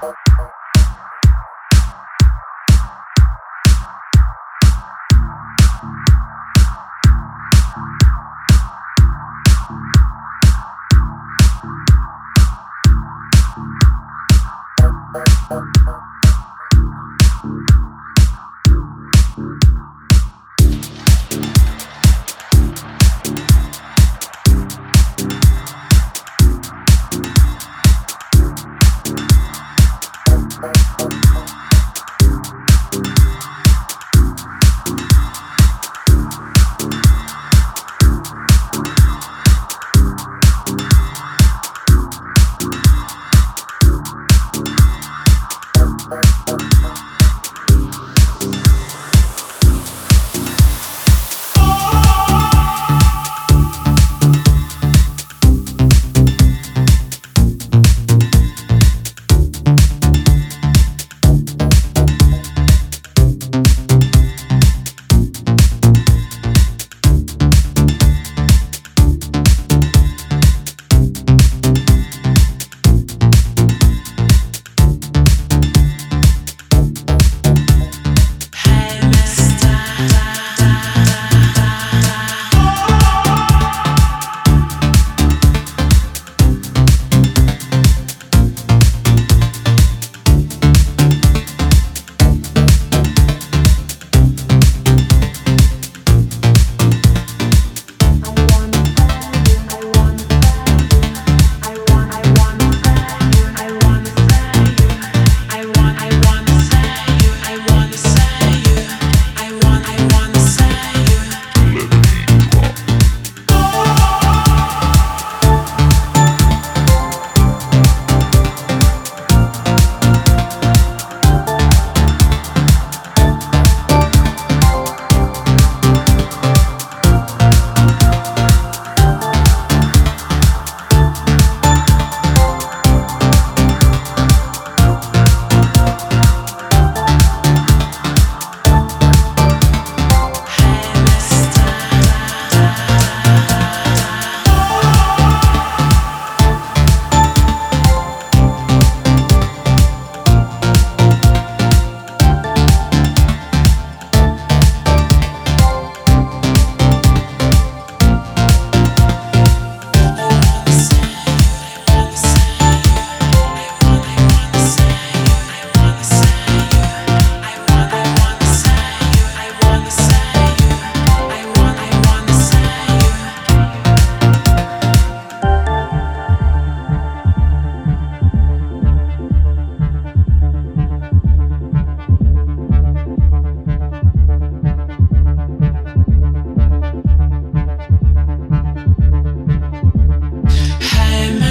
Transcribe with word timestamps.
Bye. 0.00 0.46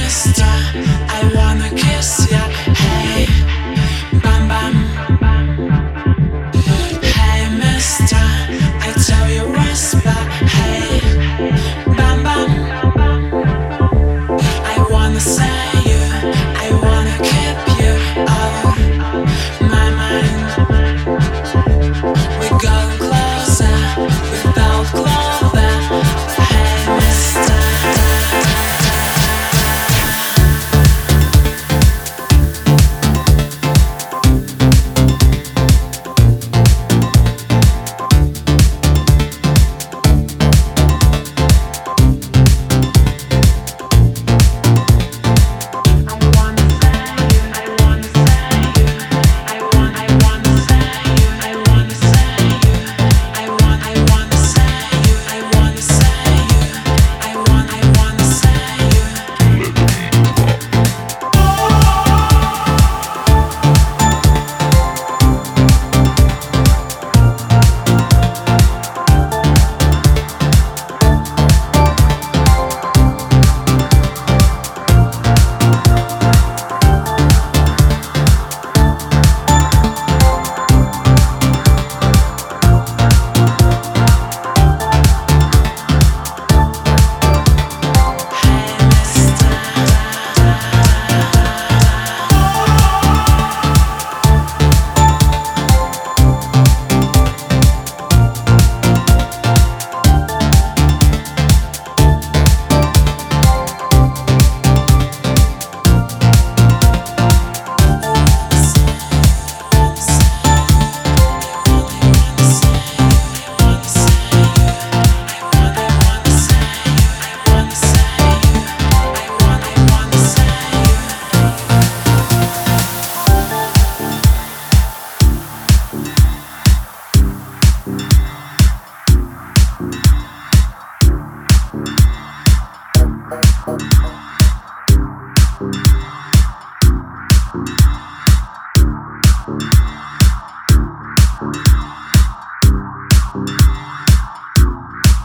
star. 0.09 0.59
I 1.08 1.39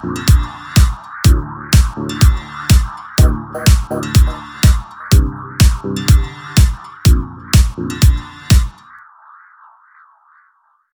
Bye. 0.04 0.43